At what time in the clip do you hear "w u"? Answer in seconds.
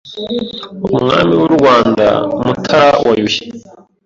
1.41-1.49